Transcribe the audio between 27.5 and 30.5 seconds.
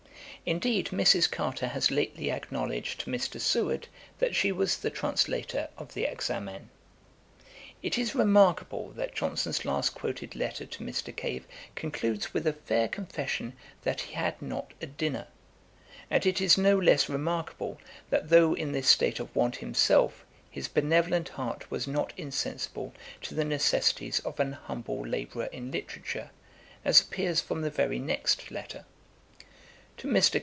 the very next letter: 'To MR.